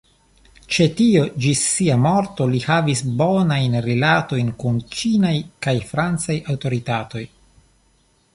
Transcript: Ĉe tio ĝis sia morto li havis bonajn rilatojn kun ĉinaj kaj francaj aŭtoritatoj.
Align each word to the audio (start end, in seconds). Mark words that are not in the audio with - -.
Ĉe 0.75 0.85
tio 1.01 1.25
ĝis 1.43 1.59
sia 1.73 1.97
morto 2.05 2.47
li 2.53 2.61
havis 2.63 3.03
bonajn 3.19 3.77
rilatojn 3.89 4.51
kun 4.65 4.81
ĉinaj 4.97 5.35
kaj 5.67 5.77
francaj 5.93 6.41
aŭtoritatoj. 6.57 7.25